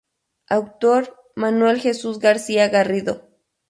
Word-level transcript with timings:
Autor: 0.49 1.15
Manuel 1.35 1.79
Jesús 1.79 2.17
García 2.17 2.67
Garrido. 2.69 3.29